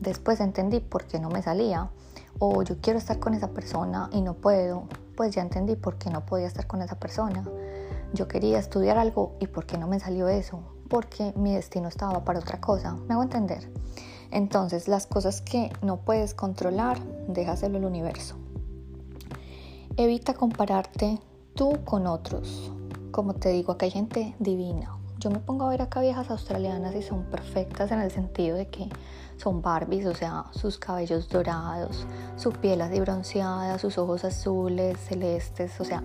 Después 0.00 0.40
entendí 0.40 0.80
por 0.80 1.04
qué 1.04 1.20
no 1.20 1.28
me 1.28 1.42
salía. 1.42 1.90
O 2.38 2.62
yo 2.62 2.76
quiero 2.80 2.98
estar 2.98 3.18
con 3.18 3.34
esa 3.34 3.48
persona 3.48 4.08
y 4.12 4.22
no 4.22 4.34
puedo, 4.34 4.84
pues 5.16 5.34
ya 5.34 5.42
entendí 5.42 5.76
por 5.76 5.96
qué 5.96 6.10
no 6.10 6.24
podía 6.24 6.46
estar 6.46 6.66
con 6.66 6.82
esa 6.82 6.98
persona. 6.98 7.44
Yo 8.14 8.26
quería 8.26 8.58
estudiar 8.58 8.98
algo 8.98 9.36
y 9.38 9.46
por 9.46 9.66
qué 9.66 9.78
no 9.78 9.86
me 9.86 10.00
salió 10.00 10.28
eso, 10.28 10.60
porque 10.92 11.32
mi 11.36 11.54
destino 11.54 11.88
estaba 11.88 12.22
para 12.22 12.38
otra 12.38 12.60
cosa. 12.60 12.92
¿Me 13.08 13.14
hago 13.14 13.22
entender? 13.22 13.66
Entonces, 14.30 14.88
las 14.88 15.06
cosas 15.06 15.40
que 15.40 15.72
no 15.80 15.96
puedes 15.96 16.34
controlar, 16.34 17.02
déjaselo 17.28 17.78
al 17.78 17.86
universo. 17.86 18.36
Evita 19.96 20.34
compararte 20.34 21.18
tú 21.54 21.78
con 21.86 22.06
otros. 22.06 22.70
Como 23.10 23.32
te 23.32 23.48
digo, 23.48 23.72
acá 23.72 23.86
hay 23.86 23.90
gente 23.90 24.34
divina, 24.38 24.94
yo 25.22 25.30
me 25.30 25.38
pongo 25.38 25.66
a 25.66 25.68
ver 25.68 25.82
acá 25.82 26.00
viejas 26.00 26.30
australianas 26.30 26.96
y 26.96 27.02
son 27.02 27.22
perfectas 27.22 27.92
en 27.92 28.00
el 28.00 28.10
sentido 28.10 28.56
de 28.56 28.66
que 28.66 28.88
son 29.36 29.62
Barbies, 29.62 30.04
o 30.06 30.14
sea, 30.14 30.46
sus 30.50 30.78
cabellos 30.78 31.28
dorados, 31.28 32.08
su 32.34 32.50
piel 32.50 32.80
así 32.80 32.98
bronceada, 32.98 33.78
sus 33.78 33.98
ojos 33.98 34.24
azules, 34.24 34.98
celestes, 34.98 35.80
o 35.80 35.84
sea, 35.84 36.02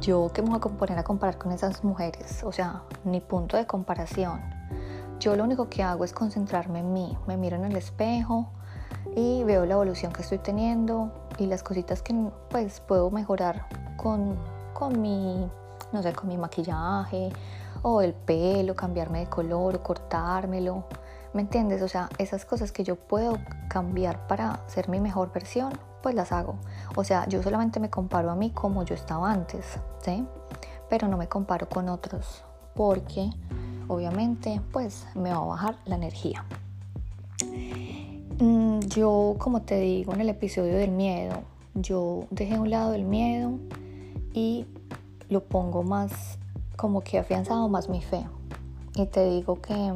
yo 0.00 0.28
que 0.34 0.42
me 0.42 0.48
voy 0.48 0.58
a 0.58 0.60
poner 0.60 0.98
a 0.98 1.04
comparar 1.04 1.38
con 1.38 1.52
esas 1.52 1.84
mujeres, 1.84 2.42
o 2.42 2.50
sea, 2.50 2.82
ni 3.04 3.20
punto 3.20 3.56
de 3.56 3.64
comparación. 3.64 4.40
Yo 5.20 5.36
lo 5.36 5.44
único 5.44 5.68
que 5.68 5.84
hago 5.84 6.04
es 6.04 6.12
concentrarme 6.12 6.80
en 6.80 6.92
mí, 6.92 7.16
me 7.28 7.36
miro 7.36 7.54
en 7.54 7.64
el 7.64 7.76
espejo 7.76 8.50
y 9.14 9.44
veo 9.44 9.66
la 9.66 9.74
evolución 9.74 10.12
que 10.12 10.22
estoy 10.22 10.38
teniendo 10.38 11.12
y 11.38 11.46
las 11.46 11.62
cositas 11.62 12.02
que 12.02 12.12
pues 12.50 12.80
puedo 12.80 13.08
mejorar 13.12 13.68
con, 13.96 14.36
con 14.74 15.00
mi, 15.00 15.48
no 15.92 16.02
sé, 16.02 16.12
con 16.12 16.28
mi 16.28 16.36
maquillaje 16.36 17.30
o 17.82 18.00
el 18.00 18.14
pelo, 18.14 18.74
cambiarme 18.74 19.20
de 19.20 19.26
color 19.26 19.82
cortármelo. 19.82 20.84
¿Me 21.34 21.42
entiendes? 21.42 21.82
O 21.82 21.88
sea, 21.88 22.08
esas 22.18 22.44
cosas 22.44 22.72
que 22.72 22.84
yo 22.84 22.96
puedo 22.96 23.38
cambiar 23.68 24.26
para 24.26 24.60
ser 24.68 24.88
mi 24.88 25.00
mejor 25.00 25.32
versión, 25.32 25.72
pues 26.02 26.14
las 26.14 26.32
hago. 26.32 26.56
O 26.96 27.04
sea, 27.04 27.26
yo 27.28 27.42
solamente 27.42 27.80
me 27.80 27.90
comparo 27.90 28.30
a 28.30 28.34
mí 28.34 28.50
como 28.50 28.84
yo 28.84 28.94
estaba 28.94 29.30
antes, 29.30 29.64
¿sí? 30.02 30.26
Pero 30.90 31.08
no 31.08 31.16
me 31.16 31.28
comparo 31.28 31.68
con 31.68 31.88
otros 31.88 32.44
porque 32.74 33.30
obviamente 33.88 34.60
pues 34.72 35.06
me 35.14 35.30
va 35.30 35.36
a 35.36 35.44
bajar 35.44 35.76
la 35.86 35.96
energía. 35.96 36.44
Mm, 38.38 38.80
yo, 38.80 39.36
como 39.38 39.62
te 39.62 39.78
digo 39.78 40.12
en 40.14 40.20
el 40.20 40.28
episodio 40.28 40.76
del 40.76 40.90
miedo, 40.90 41.42
yo 41.74 42.26
dejé 42.30 42.54
a 42.56 42.60
un 42.60 42.70
lado 42.70 42.94
el 42.94 43.04
miedo 43.04 43.52
y 44.34 44.66
lo 45.28 45.44
pongo 45.44 45.82
más 45.82 46.38
como 46.76 47.02
que 47.02 47.16
he 47.16 47.20
afianzado 47.20 47.68
más 47.68 47.88
mi 47.88 48.00
fe. 48.00 48.26
Y 48.94 49.06
te 49.06 49.24
digo 49.28 49.60
que 49.60 49.94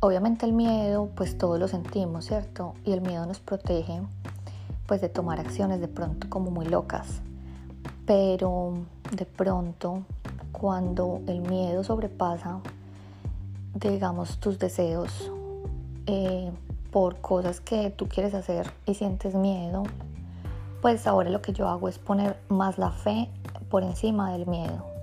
obviamente 0.00 0.46
el 0.46 0.52
miedo, 0.52 1.08
pues 1.14 1.38
todos 1.38 1.58
lo 1.58 1.68
sentimos, 1.68 2.26
¿cierto? 2.26 2.74
Y 2.84 2.92
el 2.92 3.00
miedo 3.00 3.26
nos 3.26 3.40
protege 3.40 4.00
pues 4.86 5.00
de 5.00 5.08
tomar 5.08 5.40
acciones 5.40 5.80
de 5.80 5.88
pronto 5.88 6.28
como 6.28 6.50
muy 6.50 6.66
locas. 6.66 7.20
Pero 8.06 8.74
de 9.14 9.26
pronto 9.26 10.04
cuando 10.52 11.20
el 11.26 11.40
miedo 11.40 11.84
sobrepasa, 11.84 12.60
digamos, 13.74 14.38
tus 14.38 14.58
deseos 14.58 15.30
eh, 16.06 16.50
por 16.90 17.20
cosas 17.20 17.60
que 17.60 17.90
tú 17.90 18.08
quieres 18.08 18.32
hacer 18.32 18.70
y 18.86 18.94
sientes 18.94 19.34
miedo, 19.34 19.82
pues 20.80 21.06
ahora 21.06 21.30
lo 21.30 21.42
que 21.42 21.52
yo 21.52 21.68
hago 21.68 21.88
es 21.88 21.98
poner 21.98 22.38
más 22.48 22.78
la 22.78 22.90
fe 22.90 23.28
por 23.68 23.82
encima 23.82 24.32
del 24.32 24.46
miedo. 24.46 24.95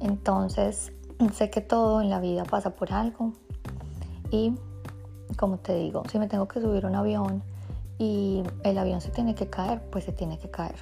Entonces, 0.00 0.92
sé 1.32 1.50
que 1.50 1.60
todo 1.60 2.00
en 2.00 2.10
la 2.10 2.20
vida 2.20 2.44
pasa 2.44 2.70
por 2.70 2.92
algo 2.92 3.32
y, 4.30 4.54
como 5.38 5.58
te 5.58 5.74
digo, 5.74 6.02
si 6.10 6.18
me 6.18 6.28
tengo 6.28 6.48
que 6.48 6.60
subir 6.60 6.86
un 6.86 6.94
avión 6.94 7.42
y 7.98 8.42
el 8.64 8.78
avión 8.78 9.00
se 9.00 9.10
tiene 9.10 9.34
que 9.34 9.48
caer, 9.48 9.80
pues 9.90 10.04
se 10.04 10.12
tiene 10.12 10.38
que 10.38 10.50
caer. 10.50 10.76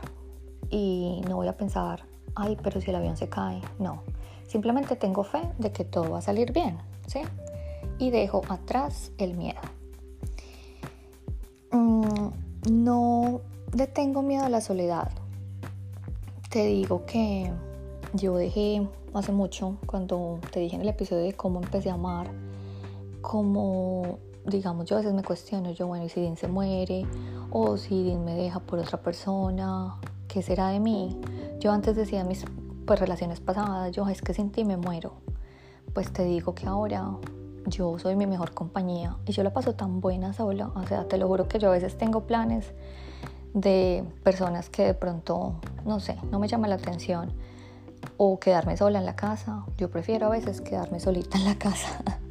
Y 0.70 1.22
no 1.28 1.36
voy 1.36 1.48
a 1.48 1.56
pensar, 1.56 2.04
ay, 2.34 2.56
pero 2.62 2.80
si 2.80 2.90
el 2.90 2.96
avión 2.96 3.16
se 3.16 3.28
cae, 3.28 3.60
no. 3.78 4.02
Simplemente 4.46 4.96
tengo 4.96 5.24
fe 5.24 5.40
de 5.58 5.72
que 5.72 5.84
todo 5.84 6.10
va 6.10 6.18
a 6.18 6.22
salir 6.22 6.52
bien, 6.52 6.78
¿sí? 7.06 7.22
Y 7.98 8.10
dejo 8.10 8.42
atrás 8.48 9.12
el 9.18 9.36
miedo. 9.36 9.60
Mm, 11.70 12.28
no 12.70 13.40
detengo 13.72 14.22
miedo 14.22 14.44
a 14.44 14.48
la 14.48 14.60
soledad. 14.60 15.10
Te 16.50 16.66
digo 16.66 17.04
que 17.04 17.50
yo 18.14 18.36
dejé 18.36 18.88
hace 19.12 19.32
mucho, 19.32 19.76
cuando 19.86 20.38
te 20.52 20.60
dije 20.60 20.76
en 20.76 20.82
el 20.82 20.88
episodio 20.88 21.22
de 21.22 21.32
cómo 21.34 21.60
empecé 21.60 21.90
a 21.90 21.94
amar, 21.94 22.30
como 23.20 24.18
digamos, 24.46 24.86
yo 24.86 24.96
a 24.96 25.00
veces 25.00 25.14
me 25.14 25.22
cuestiono, 25.22 25.72
yo, 25.72 25.86
bueno, 25.86 26.04
¿y 26.04 26.08
si 26.08 26.20
Dean 26.20 26.36
se 26.36 26.48
muere? 26.48 27.06
¿O 27.50 27.76
si 27.76 28.04
Dean 28.04 28.24
me 28.24 28.34
deja 28.34 28.60
por 28.60 28.78
otra 28.78 29.00
persona? 29.00 29.96
¿Qué 30.28 30.42
será 30.42 30.68
de 30.68 30.80
mí? 30.80 31.18
Yo 31.58 31.72
antes 31.72 31.96
decía 31.96 32.24
mis 32.24 32.44
pues, 32.86 33.00
relaciones 33.00 33.40
pasadas, 33.40 33.90
yo, 33.92 34.08
es 34.08 34.22
que 34.22 34.34
sin 34.34 34.50
ti 34.50 34.64
me 34.64 34.76
muero. 34.76 35.14
Pues 35.92 36.12
te 36.12 36.24
digo 36.24 36.54
que 36.54 36.66
ahora 36.66 37.16
yo 37.66 37.98
soy 37.98 38.16
mi 38.16 38.26
mejor 38.26 38.52
compañía 38.52 39.16
y 39.26 39.32
yo 39.32 39.42
la 39.42 39.52
paso 39.52 39.74
tan 39.74 40.00
buena 40.00 40.32
sola. 40.34 40.70
O 40.74 40.86
sea, 40.86 41.08
te 41.08 41.18
lo 41.18 41.26
juro 41.26 41.48
que 41.48 41.58
yo 41.58 41.68
a 41.68 41.72
veces 41.72 41.96
tengo 41.96 42.26
planes 42.26 42.72
de 43.54 44.04
personas 44.22 44.68
que 44.68 44.84
de 44.84 44.94
pronto, 44.94 45.54
no 45.86 46.00
sé, 46.00 46.16
no 46.30 46.38
me 46.38 46.48
llama 46.48 46.68
la 46.68 46.74
atención 46.74 47.32
o 48.16 48.38
quedarme 48.38 48.76
sola 48.76 48.98
en 48.98 49.06
la 49.06 49.16
casa. 49.16 49.64
Yo 49.76 49.90
prefiero 49.90 50.26
a 50.26 50.30
veces 50.30 50.60
quedarme 50.60 51.00
solita 51.00 51.38
en 51.38 51.44
la 51.44 51.56
casa 51.56 52.02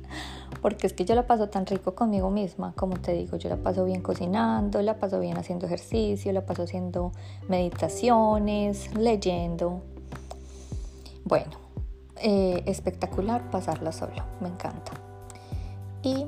porque 0.63 0.87
es 0.87 0.93
que 0.93 1.03
yo 1.03 1.13
la 1.13 1.27
paso 1.27 1.49
tan 1.49 1.65
rico 1.65 1.93
conmigo 1.93 2.31
misma, 2.31 2.71
como 2.77 2.95
te 2.95 3.11
digo, 3.11 3.35
yo 3.35 3.49
la 3.49 3.57
paso 3.57 3.83
bien 3.83 4.01
cocinando, 4.01 4.81
la 4.81 4.97
paso 4.97 5.19
bien 5.19 5.37
haciendo 5.37 5.65
ejercicio, 5.65 6.31
la 6.31 6.45
paso 6.45 6.63
haciendo 6.63 7.11
meditaciones, 7.49 8.95
leyendo. 8.95 9.81
Bueno, 11.25 11.51
eh, 12.15 12.63
espectacular 12.65 13.49
pasarla 13.51 13.91
solo, 13.91 14.23
me 14.39 14.47
encanta. 14.47 14.93
Y 16.01 16.27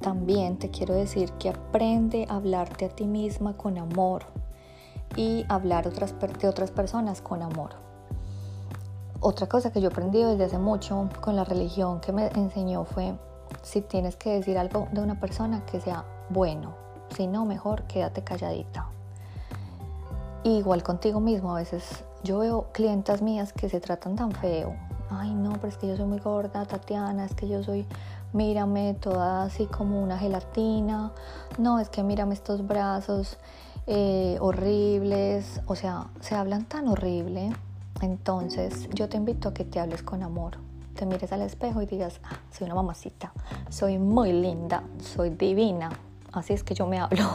también 0.00 0.58
te 0.58 0.70
quiero 0.70 0.94
decir 0.94 1.30
que 1.34 1.48
aprende 1.48 2.26
a 2.28 2.34
hablarte 2.34 2.86
a 2.86 2.88
ti 2.88 3.06
misma 3.06 3.56
con 3.56 3.78
amor 3.78 4.24
y 5.14 5.44
hablar 5.48 5.86
otras, 5.86 6.16
de 6.40 6.48
otras 6.48 6.72
personas 6.72 7.20
con 7.22 7.42
amor. 7.42 7.91
Otra 9.24 9.46
cosa 9.46 9.70
que 9.70 9.80
yo 9.80 9.86
aprendí 9.86 10.20
desde 10.20 10.46
hace 10.46 10.58
mucho 10.58 11.08
con 11.20 11.36
la 11.36 11.44
religión 11.44 12.00
que 12.00 12.10
me 12.10 12.26
enseñó 12.34 12.84
fue 12.84 13.14
si 13.62 13.80
tienes 13.80 14.16
que 14.16 14.30
decir 14.30 14.58
algo 14.58 14.88
de 14.90 15.00
una 15.00 15.20
persona 15.20 15.64
que 15.64 15.80
sea 15.80 16.04
bueno, 16.28 16.74
si 17.14 17.28
no, 17.28 17.44
mejor 17.44 17.84
quédate 17.84 18.24
calladita. 18.24 18.88
Igual 20.42 20.82
contigo 20.82 21.20
mismo, 21.20 21.52
a 21.52 21.60
veces 21.60 22.02
yo 22.24 22.40
veo 22.40 22.66
clientas 22.72 23.22
mías 23.22 23.52
que 23.52 23.68
se 23.68 23.78
tratan 23.78 24.16
tan 24.16 24.32
feo. 24.32 24.74
Ay, 25.08 25.32
no, 25.32 25.52
pero 25.52 25.68
es 25.68 25.76
que 25.76 25.86
yo 25.86 25.96
soy 25.96 26.06
muy 26.06 26.18
gorda, 26.18 26.64
Tatiana, 26.64 27.24
es 27.24 27.34
que 27.34 27.46
yo 27.46 27.62
soy, 27.62 27.86
mírame, 28.32 28.94
toda 28.94 29.44
así 29.44 29.66
como 29.66 30.02
una 30.02 30.18
gelatina. 30.18 31.12
No, 31.58 31.78
es 31.78 31.88
que 31.90 32.02
mírame 32.02 32.34
estos 32.34 32.66
brazos 32.66 33.38
eh, 33.86 34.36
horribles. 34.40 35.60
O 35.66 35.76
sea, 35.76 36.08
se 36.20 36.34
hablan 36.34 36.64
tan 36.64 36.88
horrible. 36.88 37.52
Entonces, 38.02 38.88
yo 38.92 39.08
te 39.08 39.16
invito 39.16 39.48
a 39.48 39.54
que 39.54 39.64
te 39.64 39.80
hables 39.80 40.02
con 40.02 40.22
amor 40.22 40.58
te 40.94 41.06
mires 41.06 41.32
al 41.32 41.42
espejo 41.42 41.82
y 41.82 41.86
digas, 41.86 42.20
ah, 42.24 42.38
soy 42.50 42.66
una 42.66 42.74
mamacita, 42.74 43.32
soy 43.70 43.98
muy 43.98 44.32
linda, 44.32 44.82
soy 45.00 45.30
divina. 45.30 45.90
Así 46.32 46.52
es 46.52 46.62
que 46.62 46.74
yo 46.74 46.86
me 46.86 46.98
hablo. 46.98 47.28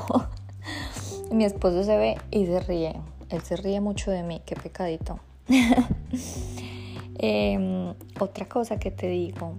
Mi 1.31 1.43
esposo 1.43 1.83
se 1.83 1.97
ve 1.97 2.17
y 2.31 2.45
se 2.45 2.59
ríe. 2.59 2.95
Él 3.29 3.41
se 3.41 3.55
ríe 3.55 3.81
mucho 3.81 4.12
de 4.12 4.24
mí, 4.24 4.41
qué 4.45 4.55
pecadito. 4.55 5.19
Em, 7.19 7.95
otra 8.19 8.47
cosa 8.47 8.77
que 8.77 8.91
te 8.91 9.07
digo 9.07 9.53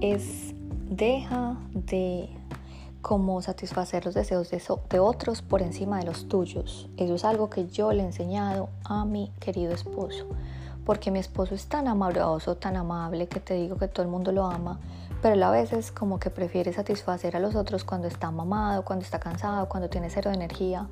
es 0.00 0.54
deja 0.88 1.58
de 1.74 2.30
como 3.02 3.42
satisfacer 3.42 4.06
los 4.06 4.14
deseos 4.14 4.50
de, 4.50 5.00
otros 5.00 5.42
por 5.42 5.60
encima 5.60 5.98
de 5.98 6.06
los 6.06 6.28
tuyos. 6.28 6.88
Eso 6.96 7.14
es 7.14 7.24
algo 7.24 7.50
que 7.50 7.66
yo 7.66 7.92
le 7.92 8.02
he 8.02 8.06
enseñado 8.06 8.70
a 8.84 9.04
mi 9.04 9.32
querido 9.40 9.74
esposo 9.74 10.26
porque 10.84 11.10
mi 11.10 11.18
esposo 11.18 11.54
es 11.54 11.66
tan 11.66 11.86
amoroso, 11.86 12.56
tan 12.56 12.76
amable, 12.76 13.28
que 13.28 13.40
te 13.40 13.54
digo 13.54 13.76
que 13.76 13.88
todo 13.88 14.02
el 14.02 14.10
mundo 14.10 14.32
lo 14.32 14.46
ama, 14.46 14.80
pero 15.20 15.34
él 15.34 15.42
a 15.42 15.50
veces 15.50 15.92
como 15.92 16.18
que 16.18 16.30
prefiere 16.30 16.72
satisfacer 16.72 17.36
a 17.36 17.38
los 17.40 17.54
otros 17.54 17.84
cuando 17.84 18.08
está 18.08 18.30
mamado, 18.30 18.84
cuando 18.84 19.04
está 19.04 19.20
cansado, 19.20 19.68
cuando 19.68 19.88
tiene 19.88 20.10
cero 20.10 20.30
de 20.30 20.36
energía. 20.36 20.88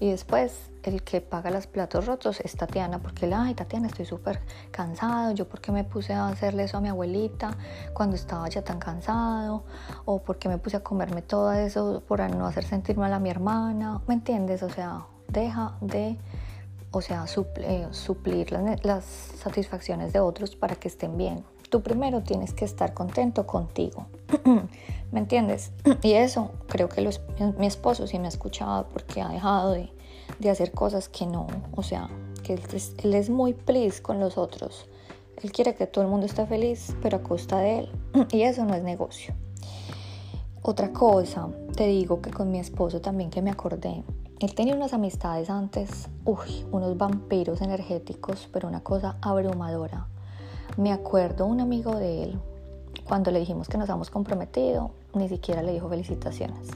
Y 0.00 0.10
después 0.10 0.70
el 0.82 1.02
que 1.02 1.20
paga 1.20 1.50
los 1.50 1.66
platos 1.66 2.06
rotos 2.06 2.40
es 2.40 2.56
Tatiana, 2.56 3.00
porque 3.00 3.26
él, 3.26 3.34
ay 3.34 3.54
Tatiana, 3.54 3.86
estoy 3.86 4.06
súper 4.06 4.40
cansado, 4.70 5.32
yo 5.32 5.46
porque 5.46 5.72
me 5.72 5.84
puse 5.84 6.14
a 6.14 6.28
hacerle 6.28 6.64
eso 6.64 6.78
a 6.78 6.80
mi 6.80 6.88
abuelita 6.88 7.56
cuando 7.92 8.16
estaba 8.16 8.48
ya 8.48 8.62
tan 8.62 8.78
cansado, 8.78 9.64
o 10.06 10.22
porque 10.22 10.48
me 10.48 10.56
puse 10.56 10.78
a 10.78 10.80
comerme 10.80 11.20
todo 11.20 11.52
eso 11.52 12.02
por 12.08 12.20
no 12.34 12.46
hacer 12.46 12.64
sentir 12.64 12.96
mal 12.96 13.12
a 13.12 13.18
mi 13.18 13.28
hermana, 13.28 14.00
¿me 14.06 14.14
entiendes? 14.14 14.62
O 14.62 14.70
sea, 14.70 15.06
deja 15.28 15.76
de 15.82 16.18
o 16.92 17.00
sea, 17.00 17.24
eh, 17.56 17.86
suplir 17.92 18.52
las, 18.52 19.04
satisfacciones 19.04 20.12
de 20.12 20.20
otros 20.20 20.56
para 20.56 20.74
que 20.74 20.88
estén 20.88 21.16
bien. 21.16 21.44
Tú 21.70 21.82
primero 21.82 22.22
tienes 22.22 22.52
que 22.52 22.64
estar 22.64 22.94
contento 22.94 23.46
contigo. 23.46 24.06
¿Me 25.12 25.20
entiendes? 25.20 25.70
Y 26.02 26.14
eso 26.14 26.50
creo 26.68 26.88
que 26.88 27.08
mi 27.58 27.66
esposo 27.66 28.08
sí 28.08 28.18
me 28.18 28.26
ha 28.26 28.28
escuchado 28.28 28.88
porque 28.92 29.20
ha 29.20 29.28
dejado 29.28 29.72
de, 29.72 29.90
hacer 30.50 30.72
cosas 30.72 31.08
que 31.08 31.26
no, 31.26 31.46
o 31.76 31.82
sea, 31.84 32.10
que 32.42 32.54
él 32.54 32.62
es, 32.74 32.94
él 32.98 33.14
es 33.14 33.30
muy 33.30 33.54
please 33.54 34.02
con 34.02 34.18
los 34.18 34.36
otros. 34.36 34.88
Él 35.42 35.52
quiere 35.52 35.76
que 35.76 35.86
todo 35.86 36.04
el 36.04 36.10
mundo 36.10 36.26
esté 36.26 36.44
feliz, 36.44 36.96
pero 37.00 37.18
a 37.18 37.22
costa 37.22 37.58
de 37.58 37.78
él. 37.78 37.88
Y 38.32 38.42
eso 38.42 38.64
no 38.64 38.74
es 38.74 38.82
negocio. 38.82 39.32
Otra 40.62 40.92
cosa, 40.92 41.48
te 41.76 41.86
digo 41.86 42.20
que 42.20 42.30
con 42.30 42.50
mi 42.50 42.58
esposo 42.58 43.00
también 43.00 43.30
que 43.30 43.42
me 43.42 43.50
acordé, 43.50 44.02
él 44.40 44.54
tenía 44.54 44.74
unas 44.74 44.92
amistades 44.92 45.50
antes, 45.50 46.08
uy, 46.24 46.66
unos 46.72 46.98
vampiros 46.98 47.60
energéticos, 47.60 48.48
pero 48.52 48.66
una 48.66 48.80
cosa 48.80 49.16
abrumadora. 49.22 50.08
Me 50.80 50.94
acuerdo 50.94 51.44
un 51.44 51.60
amigo 51.60 51.94
de 51.94 52.22
él, 52.22 52.40
cuando 53.04 53.30
le 53.30 53.38
dijimos 53.38 53.68
que 53.68 53.76
nos 53.76 53.90
habíamos 53.90 54.08
comprometido, 54.08 54.92
ni 55.12 55.28
siquiera 55.28 55.62
le 55.62 55.74
dijo 55.74 55.90
felicitaciones. 55.90 56.70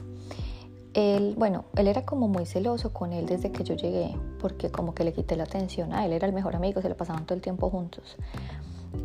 Él, 0.93 1.33
bueno, 1.35 1.65
él 1.75 1.87
era 1.87 2.05
como 2.05 2.27
muy 2.27 2.45
celoso 2.45 2.93
con 2.93 3.13
él 3.13 3.25
desde 3.25 3.51
que 3.51 3.63
yo 3.63 3.73
llegué, 3.73 4.15
porque 4.39 4.69
como 4.69 4.93
que 4.93 5.05
le 5.05 5.11
quité 5.11 5.35
la 5.35 5.45
atención 5.45 5.91
a 5.91 6.05
él, 6.05 6.13
era 6.13 6.27
el 6.27 6.33
mejor 6.33 6.55
amigo, 6.55 6.83
se 6.83 6.87
le 6.87 6.93
pasaban 6.93 7.25
todo 7.25 7.33
el 7.33 7.41
tiempo 7.41 7.71
juntos. 7.71 8.15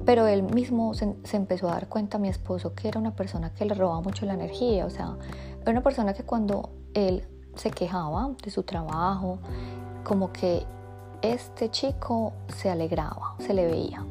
Pero 0.05 0.27
él 0.27 0.43
mismo 0.43 0.93
se, 0.93 1.17
se, 1.25 1.39
empezó 1.39 1.71
a 1.71 1.73
dar 1.73 1.89
cuenta 1.89 2.19
mi 2.19 2.29
esposo 2.29 2.75
que 2.75 2.89
era 2.89 3.01
una 3.01 3.17
persona 3.17 3.55
que 3.55 3.65
le 3.65 3.73
robaba 3.73 4.03
mucho 4.03 4.27
la 4.27 4.35
energía, 4.35 4.85
o 4.85 4.91
sea, 4.91 5.17
era 5.63 5.71
una 5.71 5.83
persona 5.83 6.13
que 6.13 6.25
cuando 6.25 6.69
él 6.93 7.27
se 7.55 7.71
quejaba 7.71 8.33
de 8.45 8.51
su 8.51 8.65
trabajo, 8.65 9.39
como 10.05 10.31
que 10.31 10.63
este 11.23 11.71
chico 11.71 12.35
se 12.55 12.69
alegraba, 12.69 13.37
se 13.39 13.55
le 13.55 13.65
veía. 13.65 14.05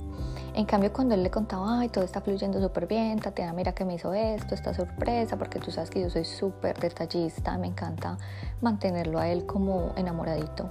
En 0.60 0.66
cambio, 0.66 0.92
cuando 0.92 1.16
él 1.16 1.24
le 1.24 1.32
contaba, 1.32 1.80
ay, 1.80 1.88
todo 1.88 2.04
está 2.04 2.20
fluyendo 2.20 2.60
súper 2.60 2.86
bien, 2.86 3.18
Tatiana, 3.18 3.54
mira 3.54 3.72
que 3.72 3.86
me 3.86 3.94
hizo 3.94 4.13
esto, 4.13 4.56
esta 4.56 4.74
sorpresa, 4.74 5.38
porque 5.38 5.58
tú 5.58 5.72
sabes 5.72 5.89
que 5.89 6.01
yo 6.01 6.10
soy 6.10 6.25
súper 6.25 6.78
detallista, 6.78 7.58
me 7.58 7.68
encanta 7.68 8.18
mantenerlo 8.60 9.20
a 9.20 9.30
él 9.30 9.46
como 9.46 9.94
enamoradito. 9.96 10.68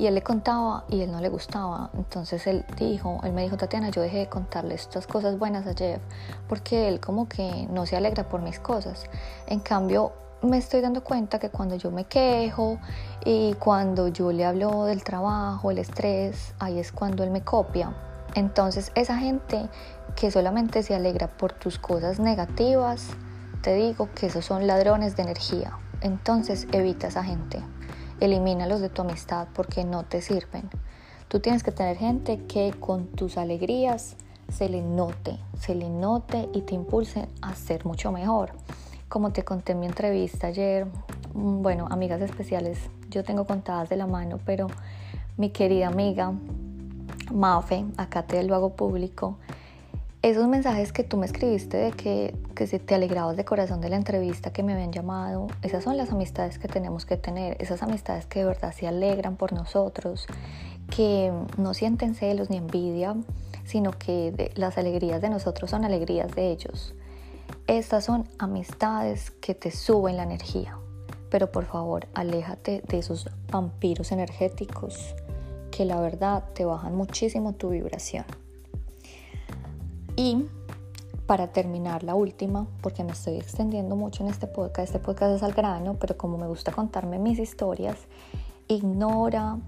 Y 0.00 0.08
él 0.08 0.16
le 0.16 0.22
contaba 0.24 0.84
y 0.88 1.02
él 1.02 1.12
no 1.12 1.20
le 1.20 1.28
gustaba. 1.28 1.90
Entonces 1.94 2.44
él 2.48 2.64
dijo, 2.76 3.20
él 3.22 3.32
me 3.32 3.44
dijo, 3.44 3.56
Tatiana, 3.56 3.90
yo 3.90 4.02
dejé 4.02 4.18
de 4.18 4.28
contarle 4.28 4.74
estas 4.74 5.06
cosas 5.06 5.38
buenas 5.38 5.64
a 5.68 5.74
Jeff, 5.74 6.02
porque 6.48 6.88
él 6.88 6.98
como 6.98 7.28
que 7.28 7.68
no 7.70 7.86
se 7.86 7.96
alegra 7.96 8.28
por 8.28 8.42
mis 8.42 8.58
cosas. 8.58 9.04
En 9.46 9.60
cambio, 9.60 10.10
me 10.42 10.58
estoy 10.58 10.80
dando 10.80 11.04
cuenta 11.04 11.38
que 11.38 11.50
cuando 11.50 11.76
yo 11.76 11.92
me 11.92 12.02
quejo 12.06 12.80
y 13.24 13.54
cuando 13.60 14.08
yo 14.08 14.32
le 14.32 14.44
hablo 14.44 14.86
del 14.86 15.04
trabajo, 15.04 15.70
el 15.70 15.78
estrés, 15.78 16.52
ahí 16.58 16.80
es 16.80 16.90
cuando 16.90 17.22
él 17.22 17.30
me 17.30 17.42
copia. 17.42 17.94
Entonces 18.34 18.92
esa 18.94 19.18
gente 19.18 19.68
que 20.16 20.30
solamente 20.30 20.82
se 20.82 20.94
alegra 20.94 21.28
por 21.28 21.52
tus 21.52 21.78
cosas 21.78 22.20
negativas, 22.20 23.08
te 23.62 23.74
digo 23.74 24.08
que 24.14 24.26
esos 24.26 24.44
son 24.44 24.66
ladrones 24.66 25.16
de 25.16 25.22
energía. 25.22 25.78
Entonces 26.00 26.66
evita 26.72 27.08
esa 27.08 27.24
gente, 27.24 27.60
elimínalos 28.20 28.80
de 28.80 28.88
tu 28.88 29.02
amistad 29.02 29.48
porque 29.54 29.84
no 29.84 30.04
te 30.04 30.22
sirven. 30.22 30.70
Tú 31.28 31.40
tienes 31.40 31.62
que 31.62 31.72
tener 31.72 31.96
gente 31.96 32.44
que 32.46 32.74
con 32.78 33.06
tus 33.06 33.36
alegrías 33.36 34.16
se 34.50 34.68
le 34.68 34.82
note, 34.82 35.38
se 35.58 35.74
le 35.74 35.88
note 35.88 36.48
y 36.52 36.62
te 36.62 36.74
impulse 36.74 37.28
a 37.42 37.54
ser 37.54 37.84
mucho 37.84 38.10
mejor. 38.12 38.52
Como 39.08 39.32
te 39.32 39.44
conté 39.44 39.72
en 39.72 39.80
mi 39.80 39.86
entrevista 39.86 40.48
ayer, 40.48 40.86
mm, 41.34 41.62
bueno, 41.62 41.86
amigas 41.90 42.20
especiales, 42.20 42.78
yo 43.10 43.24
tengo 43.24 43.46
contadas 43.46 43.88
de 43.88 43.96
la 43.96 44.06
mano, 44.06 44.38
pero 44.44 44.68
mi 45.36 45.50
querida 45.50 45.88
amiga 45.88 46.32
Mafe, 47.32 47.84
acá 47.96 48.24
te 48.26 48.42
lo 48.42 48.54
hago 48.54 48.70
público, 48.70 49.38
esos 50.22 50.46
mensajes 50.48 50.92
que 50.92 51.02
tú 51.02 51.16
me 51.16 51.24
escribiste 51.24 51.78
de 51.78 51.92
que, 51.92 52.34
que 52.54 52.66
te 52.66 52.94
alegrabas 52.94 53.38
de 53.38 53.46
corazón 53.46 53.80
de 53.80 53.88
la 53.88 53.96
entrevista 53.96 54.52
que 54.52 54.62
me 54.62 54.74
habían 54.74 54.92
llamado, 54.92 55.46
esas 55.62 55.82
son 55.82 55.96
las 55.96 56.12
amistades 56.12 56.58
que 56.58 56.68
tenemos 56.68 57.06
que 57.06 57.16
tener, 57.16 57.56
esas 57.58 57.82
amistades 57.82 58.26
que 58.26 58.40
de 58.40 58.44
verdad 58.44 58.74
se 58.74 58.86
alegran 58.86 59.36
por 59.36 59.54
nosotros, 59.54 60.26
que 60.94 61.32
no 61.56 61.72
sienten 61.72 62.14
celos 62.14 62.50
ni 62.50 62.58
envidia, 62.58 63.16
sino 63.64 63.92
que 63.92 64.52
las 64.56 64.76
alegrías 64.76 65.22
de 65.22 65.30
nosotros 65.30 65.70
son 65.70 65.86
alegrías 65.86 66.34
de 66.34 66.50
ellos. 66.50 66.94
Estas 67.66 68.04
son 68.04 68.28
amistades 68.38 69.30
que 69.30 69.54
te 69.54 69.70
suben 69.70 70.18
la 70.18 70.24
energía, 70.24 70.76
pero 71.30 71.50
por 71.50 71.64
favor 71.64 72.08
aléjate 72.12 72.82
de 72.86 72.98
esos 72.98 73.30
vampiros 73.50 74.12
energéticos 74.12 75.14
que 75.70 75.84
la 75.84 76.00
verdad 76.00 76.44
te 76.54 76.64
bajan 76.64 76.94
muchísimo 76.94 77.52
tu 77.52 77.70
vibración. 77.70 78.24
Y 80.16 80.46
para 81.26 81.52
terminar 81.52 82.02
la 82.02 82.14
última, 82.14 82.66
porque 82.82 83.04
me 83.04 83.12
estoy 83.12 83.36
extendiendo 83.36 83.94
mucho 83.94 84.24
en 84.24 84.30
este 84.30 84.46
podcast, 84.46 84.94
este 84.94 84.98
podcast 84.98 85.36
es 85.36 85.42
al 85.42 85.52
grano, 85.52 85.96
pero 86.00 86.16
como 86.16 86.36
me 86.36 86.48
gusta 86.48 86.72
contarme 86.72 87.18
mis 87.18 87.38
historias, 87.38 87.96
ignora 88.66 89.58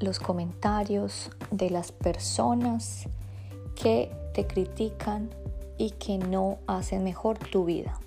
los 0.00 0.18
comentarios 0.18 1.30
de 1.50 1.70
las 1.70 1.92
personas 1.92 3.08
que 3.80 4.10
te 4.34 4.46
critican 4.46 5.30
y 5.78 5.90
que 5.92 6.18
no 6.18 6.58
hacen 6.66 7.04
mejor 7.04 7.38
tu 7.38 7.64
vida. 7.64 7.98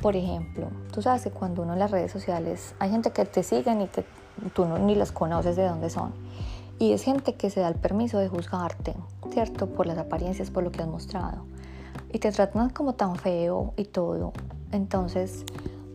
Por 0.00 0.16
ejemplo, 0.16 0.68
tú 0.92 1.02
sabes 1.02 1.22
que 1.22 1.30
cuando 1.30 1.62
uno 1.62 1.74
en 1.74 1.78
las 1.78 1.90
redes 1.90 2.12
sociales 2.12 2.74
hay 2.78 2.90
gente 2.90 3.10
que 3.10 3.24
te 3.24 3.42
siguen 3.42 3.82
y 3.82 3.88
que 3.88 4.04
tú 4.54 4.66
no, 4.66 4.78
ni 4.78 4.94
las 4.94 5.12
conoces 5.12 5.56
de 5.56 5.66
dónde 5.66 5.90
son. 5.90 6.12
Y 6.78 6.92
es 6.92 7.02
gente 7.02 7.34
que 7.34 7.50
se 7.50 7.60
da 7.60 7.68
el 7.68 7.76
permiso 7.76 8.18
de 8.18 8.28
juzgarte, 8.28 8.94
¿cierto? 9.30 9.66
Por 9.66 9.86
las 9.86 9.98
apariencias, 9.98 10.50
por 10.50 10.62
lo 10.62 10.70
que 10.70 10.82
has 10.82 10.88
mostrado. 10.88 11.44
Y 12.12 12.18
te 12.18 12.30
tratan 12.32 12.70
como 12.70 12.94
tan 12.94 13.16
feo 13.16 13.72
y 13.76 13.84
todo. 13.84 14.32
Entonces, 14.72 15.44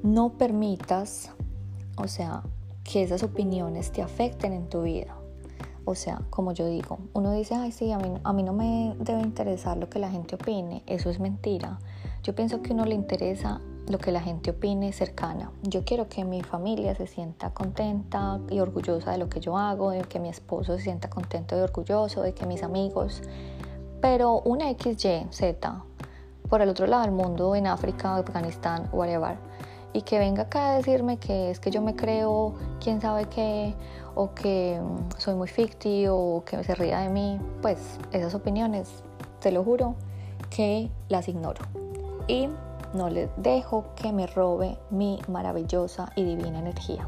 no 0.02 0.30
permitas, 0.34 1.32
o 1.98 2.08
sea, 2.08 2.42
que 2.84 3.04
esas 3.04 3.22
opiniones 3.22 3.92
te 3.92 4.02
afecten 4.02 4.54
en 4.54 4.70
tu 4.70 4.82
vida. 4.82 5.16
O 5.86 5.96
sea, 5.96 6.22
como 6.30 6.52
yo 6.52 6.68
digo, 6.68 7.00
uno 7.14 7.32
dice, 7.32 7.56
ay, 7.56 7.72
sí, 7.72 7.92
a 7.92 7.98
mí, 7.98 8.14
a 8.24 8.34
mí 8.34 8.44
no 8.44 8.54
me 8.54 8.96
debe 9.00 9.22
interesar 9.22 9.78
lo 9.78 9.90
que 9.90 10.00
la 10.00 10.10
gente 10.10 10.36
opine. 10.36 10.84
Eso 10.88 11.10
es 11.10 11.20
mentira. 11.20 11.80
Yo 12.24 12.36
pienso 12.36 12.62
que 12.62 12.74
uno 12.74 12.86
le 12.86 12.96
interesa 12.96 13.62
lo 13.92 14.00
que 14.00 14.12
la 14.12 14.22
gente 14.22 14.52
opine 14.52 14.94
cercana. 14.94 15.52
Yo 15.64 15.84
quiero 15.84 16.08
que 16.08 16.24
mi 16.24 16.42
familia 16.42 16.96
se 16.96 17.08
sienta 17.08 17.54
contenta 17.54 18.40
y 18.50 18.60
orgullosa 18.60 19.12
de 19.12 19.18
lo 19.18 19.30
que 19.30 19.42
yo 19.42 19.58
hago, 19.58 19.92
de 19.92 20.02
que 20.04 20.20
mi 20.20 20.30
esposo 20.30 20.78
se 20.78 20.84
sienta 20.84 21.10
contento 21.10 21.58
y 21.58 21.60
orgulloso, 21.60 22.22
de 22.22 22.34
que 22.34 22.46
mis 22.46 22.64
amigos. 22.64 23.22
Pero 24.02 24.40
una 24.42 24.70
X, 24.72 25.04
Y, 25.06 25.28
Z, 25.30 25.84
por 26.50 26.62
el 26.62 26.70
otro 26.70 26.88
lado 26.88 27.04
del 27.04 27.12
mundo, 27.12 27.54
en 27.56 27.68
África, 27.68 28.16
Afganistán, 28.16 28.90
whatever, 28.94 29.38
y 29.94 30.04
que 30.04 30.20
venga 30.20 30.44
acá 30.44 30.72
a 30.72 30.78
decirme 30.78 31.18
que 31.18 31.52
es 31.52 31.60
que 31.60 31.70
yo 31.70 31.82
me 31.82 31.96
creo 31.96 32.56
quién 32.80 33.02
sabe 33.02 33.26
qué, 33.26 33.76
o 34.16 34.34
que 34.34 34.80
mm, 34.82 35.20
soy 35.20 35.36
muy 35.36 35.50
ficti, 35.50 36.06
o 36.10 36.44
que 36.46 36.64
se 36.64 36.76
ría 36.76 37.00
de 37.00 37.10
mí, 37.10 37.40
pues 37.62 38.00
esas 38.12 38.34
opiniones, 38.36 39.04
te 39.42 39.52
lo 39.52 39.64
juro, 39.64 39.96
que 40.50 40.90
las 41.10 41.28
ignoro. 41.28 41.62
Y 42.28 42.48
no 42.94 43.10
les 43.10 43.30
dejo 43.38 43.86
que 43.96 44.12
me 44.12 44.28
robe 44.28 44.78
mi 44.90 45.20
maravillosa 45.28 46.12
y 46.16 46.24
divina 46.24 46.60
energía. 46.60 47.08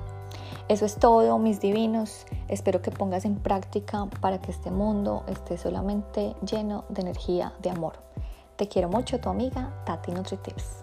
Eso 0.69 0.85
es 0.85 0.95
todo, 0.95 1.37
mis 1.39 1.59
divinos. 1.59 2.25
Espero 2.47 2.81
que 2.81 2.91
pongas 2.91 3.25
en 3.25 3.35
práctica 3.35 4.07
para 4.21 4.39
que 4.39 4.51
este 4.51 4.71
mundo 4.71 5.23
esté 5.27 5.57
solamente 5.57 6.35
lleno 6.45 6.85
de 6.89 7.01
energía, 7.01 7.53
de 7.61 7.69
amor. 7.69 7.93
Te 8.55 8.67
quiero 8.67 8.87
mucho, 8.87 9.19
tu 9.19 9.29
amiga 9.29 9.73
Tati 9.85 10.11
NutriTips. 10.11 10.82